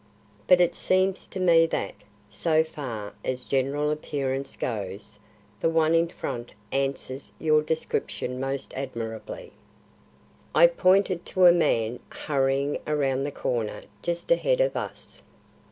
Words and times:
"But 0.47 0.59
it 0.59 0.73
seems 0.73 1.27
to 1.27 1.39
me 1.39 1.67
that, 1.67 1.93
so 2.27 2.63
far 2.63 3.13
as 3.23 3.43
general 3.43 3.91
appearance 3.91 4.55
goes, 4.57 5.19
the 5.59 5.69
one 5.69 5.93
in 5.93 6.07
front 6.07 6.55
answers 6.71 7.31
your 7.37 7.61
description 7.61 8.39
most 8.39 8.73
admirably." 8.73 9.51
I 10.55 10.65
pointed 10.65 11.23
to 11.27 11.45
a 11.45 11.51
man 11.51 11.99
hurrying 12.09 12.79
around 12.87 13.25
the 13.25 13.31
corner 13.31 13.83
just 14.01 14.31
ahead 14.31 14.59
of 14.59 14.75
us. 14.75 15.21